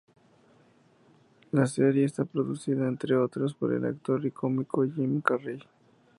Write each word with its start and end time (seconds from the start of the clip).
La 1.51 1.67
serie 1.67 2.05
está 2.05 2.25
producida, 2.25 2.87
entre 2.87 3.15
otros, 3.15 3.53
por 3.53 3.71
el 3.71 3.85
actor 3.85 4.25
y 4.25 4.31
cómico 4.31 4.83
Jim 4.85 5.21
Carrey. 5.21 5.59